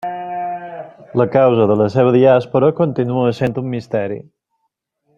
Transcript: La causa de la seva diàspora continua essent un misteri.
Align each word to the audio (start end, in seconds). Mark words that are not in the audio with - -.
La 1.21 1.27
causa 1.35 1.67
de 1.73 1.77
la 1.83 1.87
seva 1.97 2.15
diàspora 2.17 2.73
continua 2.83 3.29
essent 3.35 3.57
un 3.65 3.71
misteri. 3.75 4.21